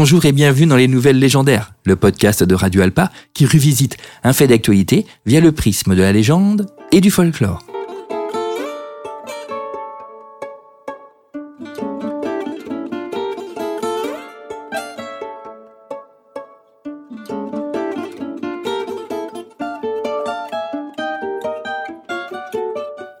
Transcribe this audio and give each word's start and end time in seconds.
Bonjour 0.00 0.24
et 0.26 0.32
bienvenue 0.32 0.66
dans 0.66 0.76
les 0.76 0.86
Nouvelles 0.86 1.18
Légendaires, 1.18 1.72
le 1.84 1.96
podcast 1.96 2.44
de 2.44 2.54
Radio 2.54 2.82
Alpa 2.82 3.10
qui 3.34 3.46
revisite 3.46 3.96
un 4.22 4.32
fait 4.32 4.46
d'actualité 4.46 5.06
via 5.26 5.40
le 5.40 5.50
prisme 5.50 5.96
de 5.96 6.02
la 6.02 6.12
légende 6.12 6.66
et 6.92 7.00
du 7.00 7.10
folklore. 7.10 7.58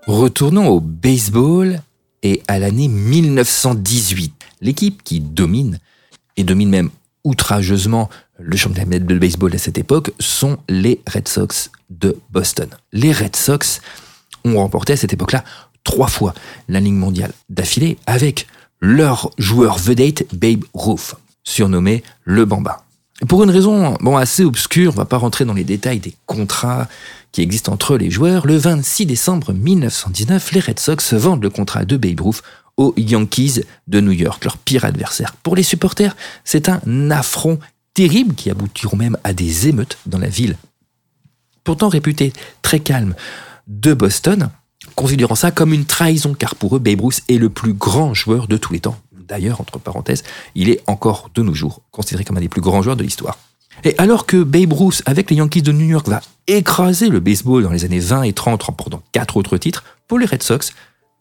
Retournons 0.06 0.68
au 0.68 0.78
baseball 0.78 1.82
et 2.22 2.40
à 2.46 2.60
l'année 2.60 2.86
1918. 2.86 4.32
L'équipe 4.60 5.02
qui 5.02 5.18
domine, 5.18 5.80
et 6.38 6.44
domine 6.44 6.70
même 6.70 6.90
outrageusement 7.24 8.08
le 8.38 8.56
championnat 8.56 8.98
de 8.98 9.18
baseball 9.18 9.54
à 9.54 9.58
cette 9.58 9.76
époque, 9.76 10.12
sont 10.18 10.58
les 10.68 11.02
Red 11.12 11.28
Sox 11.28 11.70
de 11.90 12.16
Boston. 12.30 12.68
Les 12.92 13.12
Red 13.12 13.36
Sox 13.36 13.80
ont 14.44 14.56
remporté 14.56 14.94
à 14.94 14.96
cette 14.96 15.12
époque-là 15.12 15.44
trois 15.84 16.08
fois 16.08 16.32
la 16.68 16.80
Ligue 16.80 16.94
mondiale 16.94 17.32
d'affilée 17.50 17.98
avec 18.06 18.46
leur 18.80 19.30
joueur 19.38 19.78
vedette 19.78 20.26
Babe 20.32 20.64
Ruth, 20.72 21.16
surnommé 21.42 22.02
le 22.24 22.44
Bamba. 22.44 22.84
Pour 23.26 23.42
une 23.42 23.50
raison 23.50 23.96
bon, 24.00 24.16
assez 24.16 24.44
obscure, 24.44 24.92
on 24.94 24.96
va 24.96 25.04
pas 25.04 25.16
rentrer 25.16 25.44
dans 25.44 25.54
les 25.54 25.64
détails 25.64 25.98
des 25.98 26.14
contrats 26.26 26.86
qui 27.32 27.42
existent 27.42 27.72
entre 27.72 27.96
les 27.96 28.10
joueurs, 28.10 28.46
le 28.46 28.56
26 28.56 29.06
décembre 29.06 29.52
1919, 29.52 30.52
les 30.52 30.60
Red 30.60 30.78
Sox 30.78 31.14
vendent 31.14 31.42
le 31.42 31.50
contrat 31.50 31.84
de 31.84 31.96
Babe 31.96 32.20
Ruth 32.20 32.42
aux 32.78 32.94
Yankees 32.96 33.60
de 33.88 34.00
New 34.00 34.12
York, 34.12 34.42
leur 34.44 34.56
pire 34.56 34.86
adversaire. 34.86 35.36
Pour 35.42 35.54
les 35.54 35.62
supporters, 35.62 36.16
c'est 36.44 36.70
un 36.70 37.10
affront 37.10 37.58
terrible 37.92 38.34
qui 38.34 38.48
aboutiront 38.48 38.96
même 38.96 39.18
à 39.24 39.34
des 39.34 39.68
émeutes 39.68 39.98
dans 40.06 40.18
la 40.18 40.28
ville. 40.28 40.56
Pourtant 41.64 41.88
réputé 41.88 42.32
très 42.62 42.80
calme 42.80 43.14
de 43.66 43.92
Boston, 43.92 44.48
considérant 44.94 45.34
ça 45.34 45.50
comme 45.50 45.74
une 45.74 45.84
trahison, 45.84 46.32
car 46.32 46.54
pour 46.54 46.76
eux, 46.76 46.78
Babe 46.78 47.00
Ruth 47.00 47.22
est 47.28 47.36
le 47.36 47.50
plus 47.50 47.74
grand 47.74 48.14
joueur 48.14 48.48
de 48.48 48.56
tous 48.56 48.72
les 48.72 48.80
temps. 48.80 48.96
D'ailleurs, 49.12 49.60
entre 49.60 49.78
parenthèses, 49.78 50.22
il 50.54 50.70
est 50.70 50.80
encore 50.86 51.30
de 51.34 51.42
nos 51.42 51.52
jours 51.52 51.82
considéré 51.90 52.24
comme 52.24 52.38
un 52.38 52.40
des 52.40 52.48
plus 52.48 52.62
grands 52.62 52.80
joueurs 52.80 52.96
de 52.96 53.02
l'histoire. 53.02 53.36
Et 53.84 53.94
alors 53.98 54.24
que 54.24 54.42
Babe 54.42 54.72
Ruth, 54.72 55.02
avec 55.04 55.30
les 55.30 55.36
Yankees 55.36 55.62
de 55.62 55.72
New 55.72 55.86
York, 55.86 56.08
va 56.08 56.22
écraser 56.46 57.08
le 57.08 57.20
baseball 57.20 57.62
dans 57.62 57.70
les 57.70 57.84
années 57.84 58.00
20 58.00 58.22
et 58.22 58.32
30, 58.32 58.62
remportant 58.62 59.02
quatre 59.12 59.36
autres 59.36 59.58
titres, 59.58 59.84
pour 60.06 60.18
les 60.18 60.26
Red 60.26 60.42
Sox, 60.42 60.72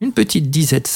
une 0.01 0.11
petite 0.11 0.49
disette 0.49 0.87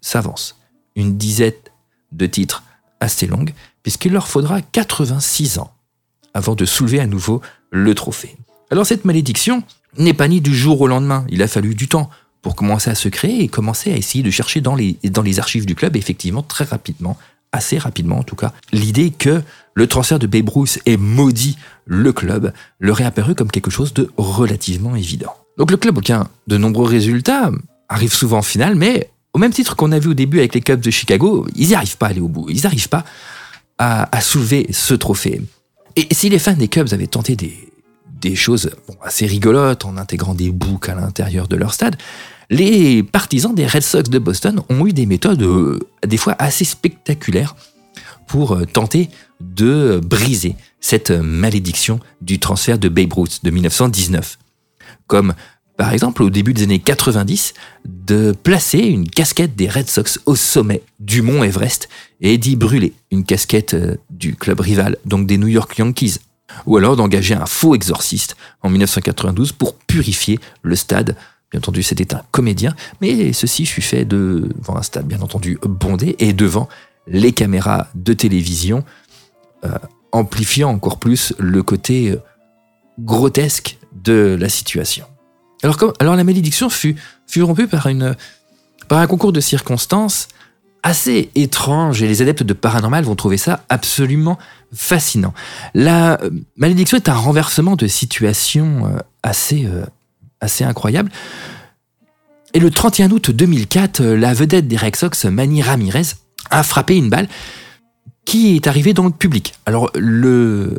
s'avance. 0.00 0.58
Une 0.94 1.16
disette 1.16 1.72
de 2.12 2.26
titres 2.26 2.62
assez 3.00 3.26
longue, 3.26 3.52
puisqu'il 3.82 4.12
leur 4.12 4.28
faudra 4.28 4.62
86 4.62 5.58
ans 5.58 5.72
avant 6.34 6.54
de 6.54 6.64
soulever 6.64 7.00
à 7.00 7.06
nouveau 7.06 7.42
le 7.70 7.94
trophée. 7.94 8.36
Alors 8.70 8.86
cette 8.86 9.04
malédiction 9.04 9.62
n'est 9.98 10.14
pas 10.14 10.28
née 10.28 10.40
du 10.40 10.54
jour 10.54 10.80
au 10.80 10.86
lendemain, 10.86 11.24
il 11.28 11.42
a 11.42 11.48
fallu 11.48 11.74
du 11.74 11.88
temps 11.88 12.10
pour 12.42 12.54
commencer 12.54 12.90
à 12.90 12.94
se 12.94 13.08
créer 13.08 13.42
et 13.42 13.48
commencer 13.48 13.92
à 13.92 13.96
essayer 13.96 14.22
de 14.22 14.30
chercher 14.30 14.60
dans 14.60 14.74
les, 14.74 14.98
archives 15.38 15.66
du 15.66 15.74
club, 15.74 15.96
effectivement, 15.96 16.42
très 16.42 16.64
rapidement, 16.64 17.16
assez 17.52 17.78
rapidement 17.78 18.18
en 18.18 18.22
tout 18.22 18.36
cas, 18.36 18.52
l'idée 18.72 19.10
que 19.10 19.42
le 19.74 19.86
transfert 19.86 20.18
de 20.18 20.26
Babe 20.26 20.48
Ruth 20.48 20.78
ait 20.86 20.96
maudit 20.96 21.56
le 21.86 22.12
club 22.12 22.52
leur 22.80 23.00
est 23.00 23.04
apparu 23.04 23.34
comme 23.34 23.50
quelque 23.50 23.70
chose 23.70 23.94
de 23.94 24.10
relativement 24.16 24.94
évident. 24.96 25.34
Donc 25.56 25.70
le 25.70 25.76
club 25.76 25.98
aucun 25.98 26.28
de 26.46 26.56
nombreux 26.56 26.86
résultats, 26.86 27.50
arrive 27.88 28.12
souvent 28.12 28.38
en 28.38 28.42
finale, 28.42 28.74
mais 28.74 29.10
au 29.32 29.38
même 29.38 29.52
titre 29.52 29.76
qu'on 29.76 29.92
a 29.92 29.98
vu 29.98 30.10
au 30.10 30.14
début 30.14 30.38
avec 30.38 30.54
les 30.54 30.60
Cubs 30.60 30.80
de 30.80 30.90
Chicago, 30.90 31.46
ils 31.54 31.68
n'y 31.68 31.74
arrivent 31.74 31.98
pas 31.98 32.06
à 32.06 32.10
aller 32.10 32.20
au 32.20 32.28
bout, 32.28 32.48
ils 32.48 32.62
n'arrivent 32.62 32.88
pas 32.88 33.04
à, 33.78 34.20
soulever 34.20 34.66
ce 34.70 34.94
trophée. 34.94 35.42
Et 35.96 36.06
si 36.12 36.30
les 36.30 36.38
fans 36.38 36.54
des 36.54 36.68
Cubs 36.68 36.92
avaient 36.92 37.06
tenté 37.06 37.36
des, 37.36 37.54
des 38.20 38.34
choses 38.34 38.70
assez 39.02 39.26
rigolotes 39.26 39.84
en 39.84 39.98
intégrant 39.98 40.34
des 40.34 40.50
boucs 40.50 40.88
à 40.88 40.94
l'intérieur 40.94 41.48
de 41.48 41.56
leur 41.56 41.74
stade, 41.74 41.96
les 42.48 43.02
partisans 43.02 43.54
des 43.54 43.66
Red 43.66 43.82
Sox 43.82 44.04
de 44.04 44.18
Boston 44.18 44.62
ont 44.68 44.86
eu 44.86 44.92
des 44.92 45.06
méthodes 45.06 45.42
euh, 45.42 45.78
des 46.06 46.16
fois 46.16 46.36
assez 46.38 46.64
spectaculaires 46.64 47.56
pour 48.26 48.52
euh, 48.52 48.64
tenter 48.64 49.10
de 49.40 50.00
briser 50.02 50.56
cette 50.80 51.10
malédiction 51.10 52.00
du 52.20 52.38
transfert 52.38 52.78
de 52.78 52.88
Babe 52.88 53.12
Ruth 53.12 53.44
de 53.44 53.50
1919. 53.50 54.38
Comme 55.06 55.34
par 55.76 55.92
exemple 55.92 56.22
au 56.22 56.30
début 56.30 56.54
des 56.54 56.64
années 56.64 56.78
90, 56.78 57.54
de 57.84 58.32
placer 58.32 58.78
une 58.78 59.08
casquette 59.08 59.56
des 59.56 59.68
Red 59.68 59.88
Sox 59.88 60.20
au 60.26 60.34
sommet 60.34 60.82
du 61.00 61.22
mont 61.22 61.42
Everest 61.42 61.88
et 62.20 62.38
d'y 62.38 62.56
brûler 62.56 62.94
une 63.10 63.24
casquette 63.24 63.74
euh, 63.74 63.96
du 64.10 64.34
club 64.34 64.60
rival, 64.60 64.96
donc 65.04 65.26
des 65.26 65.38
New 65.38 65.48
York 65.48 65.76
Yankees. 65.78 66.18
Ou 66.64 66.76
alors 66.76 66.96
d'engager 66.96 67.34
un 67.34 67.44
faux 67.44 67.74
exorciste 67.74 68.36
en 68.62 68.70
1992 68.70 69.52
pour 69.52 69.74
purifier 69.74 70.38
le 70.62 70.76
stade 70.76 71.16
Bien 71.52 71.58
entendu, 71.58 71.84
c'était 71.84 72.12
un 72.12 72.22
comédien, 72.32 72.74
mais 73.00 73.32
ceci 73.32 73.66
fut 73.66 73.82
fait 73.82 74.04
devant 74.04 74.76
un 74.76 74.82
stade, 74.82 75.06
bien 75.06 75.20
entendu, 75.20 75.58
bondé 75.62 76.16
et 76.18 76.32
devant 76.32 76.68
les 77.06 77.32
caméras 77.32 77.86
de 77.94 78.12
télévision, 78.12 78.84
euh, 79.64 79.70
amplifiant 80.10 80.70
encore 80.70 80.98
plus 80.98 81.32
le 81.38 81.62
côté 81.62 82.10
euh, 82.10 82.16
grotesque 82.98 83.78
de 83.92 84.36
la 84.38 84.48
situation. 84.48 85.06
Alors, 85.62 86.16
la 86.16 86.24
malédiction 86.24 86.68
fut, 86.68 86.96
rompue 87.40 87.66
par, 87.66 87.86
un 87.86 89.06
concours 89.06 89.32
de 89.32 89.40
circonstances 89.40 90.28
assez 90.82 91.30
étrange 91.34 92.02
et 92.02 92.06
les 92.06 92.22
adeptes 92.22 92.44
de 92.44 92.52
paranormal 92.52 93.02
vont 93.02 93.16
trouver 93.16 93.38
ça 93.38 93.64
absolument 93.68 94.38
fascinant. 94.72 95.34
La 95.74 96.22
euh, 96.22 96.30
malédiction 96.56 96.96
est 96.96 97.08
un 97.08 97.14
renversement 97.14 97.74
de 97.74 97.88
situation 97.88 99.02
assez, 99.24 99.68
assez 100.40 100.62
incroyable. 100.62 101.10
Et 102.54 102.60
le 102.60 102.70
31 102.70 103.10
août 103.10 103.30
2004, 103.30 104.02
la 104.02 104.32
vedette 104.32 104.68
des 104.68 104.76
Red 104.76 104.96
Sox, 104.96 105.24
Manny 105.24 105.60
Ramirez, 105.60 106.14
a 106.50 106.62
frappé 106.62 106.96
une 106.96 107.10
balle 107.10 107.28
qui 108.24 108.56
est 108.56 108.66
arrivée 108.66 108.92
dans 108.92 109.04
le 109.04 109.10
public. 109.10 109.54
Alors, 109.66 109.90
le, 109.94 110.78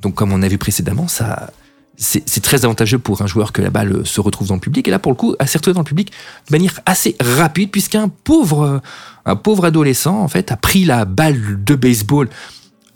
donc 0.00 0.14
comme 0.14 0.32
on 0.32 0.42
a 0.42 0.48
vu 0.48 0.58
précédemment, 0.58 1.08
ça, 1.08 1.50
c'est 1.96 2.42
très 2.42 2.64
avantageux 2.64 2.98
pour 2.98 3.22
un 3.22 3.26
joueur 3.26 3.52
que 3.52 3.62
la 3.62 3.70
balle 3.70 4.04
se 4.04 4.20
retrouve 4.20 4.48
dans 4.48 4.54
le 4.54 4.60
public. 4.60 4.88
Et 4.88 4.90
là, 4.90 4.98
pour 4.98 5.12
le 5.12 5.16
coup, 5.16 5.36
elle 5.38 5.48
s'est 5.48 5.58
retrouvée 5.58 5.74
dans 5.74 5.82
le 5.82 5.86
public 5.86 6.10
de 6.48 6.52
manière 6.52 6.80
assez 6.86 7.16
rapide, 7.20 7.70
puisqu'un 7.70 8.08
pauvre, 8.08 8.82
un 9.24 9.36
pauvre 9.36 9.64
adolescent, 9.64 10.20
en 10.20 10.28
fait, 10.28 10.50
a 10.50 10.56
pris 10.56 10.84
la 10.84 11.04
balle 11.04 11.62
de 11.62 11.74
baseball 11.74 12.28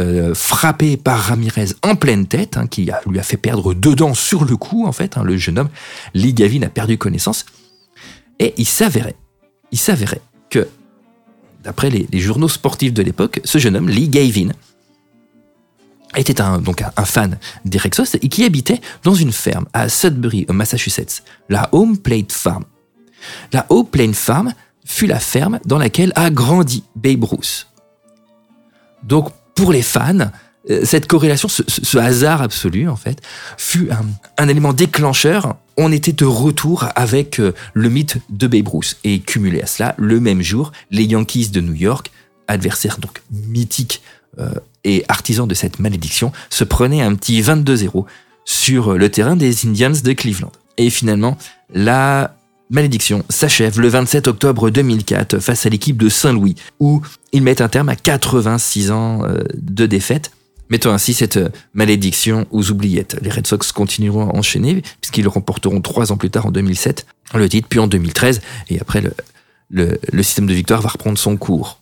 euh, 0.00 0.32
frappé 0.32 0.96
par 0.96 1.18
Ramirez 1.18 1.70
en 1.82 1.96
pleine 1.96 2.26
tête, 2.26 2.56
hein, 2.56 2.68
qui 2.68 2.88
lui 3.06 3.18
a 3.18 3.22
fait 3.24 3.36
perdre 3.36 3.74
deux 3.74 3.96
dents 3.96 4.14
sur 4.14 4.44
le 4.44 4.56
coup, 4.56 4.86
en 4.86 4.92
fait. 4.92 5.16
Hein, 5.16 5.24
le 5.24 5.36
jeune 5.36 5.58
homme, 5.58 5.70
Lee 6.14 6.34
Gavin, 6.34 6.62
a 6.62 6.68
perdu 6.68 6.98
connaissance. 6.98 7.44
Et 8.38 8.54
il 8.58 8.66
s'avérait, 8.66 9.16
il 9.72 9.78
s'avérait 9.78 10.20
que, 10.50 10.68
d'après 11.64 11.90
les, 11.90 12.06
journaux 12.20 12.48
sportifs 12.48 12.92
de 12.92 13.02
l'époque, 13.02 13.40
ce 13.42 13.58
jeune 13.58 13.76
homme, 13.76 13.88
Lee 13.88 14.08
Gavin, 14.08 14.50
était 16.16 16.40
un, 16.40 16.62
fan 17.04 17.38
des 17.64 17.78
Rexos 17.78 18.16
et 18.20 18.28
qui 18.28 18.44
habitait 18.44 18.80
dans 19.04 19.14
une 19.14 19.32
ferme 19.32 19.66
à 19.72 19.88
Sudbury, 19.88 20.46
au 20.48 20.52
Massachusetts, 20.52 21.22
la 21.48 21.68
Home 21.72 21.98
Plate 21.98 22.32
Farm. 22.32 22.64
La 23.52 23.66
Home 23.68 23.86
Plate 23.86 24.14
Farm 24.14 24.54
fut 24.84 25.06
la 25.06 25.20
ferme 25.20 25.60
dans 25.64 25.78
laquelle 25.78 26.12
a 26.16 26.30
grandi 26.30 26.84
Babe 26.96 27.24
Ruth. 27.24 27.66
Donc 29.02 29.30
pour 29.54 29.72
les 29.72 29.82
fans, 29.82 30.30
euh, 30.70 30.80
cette 30.84 31.06
corrélation, 31.06 31.48
ce, 31.48 31.98
hasard 31.98 32.42
absolu, 32.42 32.88
en 32.88 32.96
fait, 32.96 33.20
fut 33.56 33.88
un, 34.38 34.48
élément 34.48 34.72
déclencheur. 34.72 35.56
On 35.76 35.92
était 35.92 36.12
de 36.12 36.24
retour 36.24 36.86
avec 36.94 37.40
euh, 37.40 37.54
le 37.74 37.88
mythe 37.88 38.18
de 38.30 38.46
Babe 38.46 38.68
Ruth. 38.68 38.96
Et 39.04 39.20
cumulé 39.20 39.62
à 39.62 39.66
cela, 39.66 39.94
le 39.98 40.20
même 40.20 40.42
jour, 40.42 40.72
les 40.90 41.04
Yankees 41.04 41.50
de 41.50 41.60
New 41.60 41.74
York, 41.74 42.10
adversaires 42.48 42.98
donc 42.98 43.22
mythiques 43.30 44.02
euh, 44.02 44.17
et 44.84 45.04
artisans 45.08 45.46
de 45.46 45.54
cette 45.54 45.78
malédiction, 45.78 46.32
se 46.50 46.64
prenaient 46.64 47.02
un 47.02 47.14
petit 47.14 47.40
22-0 47.40 48.04
sur 48.44 48.96
le 48.96 49.10
terrain 49.10 49.36
des 49.36 49.66
Indians 49.66 49.90
de 49.90 50.12
Cleveland. 50.12 50.52
Et 50.78 50.90
finalement, 50.90 51.36
la 51.72 52.34
malédiction 52.70 53.24
s'achève 53.28 53.80
le 53.80 53.88
27 53.88 54.28
octobre 54.28 54.70
2004 54.70 55.38
face 55.38 55.66
à 55.66 55.68
l'équipe 55.68 55.96
de 55.96 56.08
Saint-Louis, 56.08 56.54
où 56.80 57.02
ils 57.32 57.42
mettent 57.42 57.60
un 57.60 57.68
terme 57.68 57.88
à 57.88 57.96
86 57.96 58.90
ans 58.90 59.24
euh, 59.24 59.42
de 59.54 59.86
défaite, 59.86 60.30
mettant 60.70 60.92
ainsi 60.92 61.14
cette 61.14 61.38
malédiction 61.74 62.46
aux 62.50 62.70
oubliettes. 62.70 63.16
Les 63.22 63.30
Red 63.30 63.46
Sox 63.46 63.72
continueront 63.72 64.30
à 64.30 64.36
enchaîner, 64.36 64.82
puisqu'ils 65.00 65.28
remporteront 65.28 65.80
trois 65.80 66.12
ans 66.12 66.16
plus 66.16 66.30
tard 66.30 66.46
en 66.46 66.50
2007 66.50 67.06
le 67.34 67.48
titre, 67.48 67.68
puis 67.68 67.78
en 67.78 67.86
2013, 67.86 68.40
et 68.70 68.80
après 68.80 69.02
le, 69.02 69.98
le 70.10 70.22
système 70.22 70.46
de 70.46 70.54
victoire 70.54 70.80
va 70.80 70.88
reprendre 70.88 71.18
son 71.18 71.36
cours. 71.36 71.80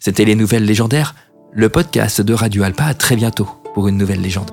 C'était 0.00 0.24
les 0.24 0.34
nouvelles 0.34 0.64
légendaires, 0.64 1.14
le 1.54 1.68
podcast 1.68 2.20
de 2.20 2.32
Radio 2.32 2.62
Alpa. 2.62 2.84
À 2.84 2.94
très 2.94 3.16
bientôt 3.16 3.48
pour 3.74 3.88
une 3.88 3.98
nouvelle 3.98 4.20
légende. 4.20 4.50